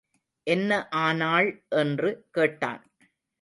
[0.47, 1.49] என்ன ஆனாள்
[1.69, 2.81] என்று கேட்டான்.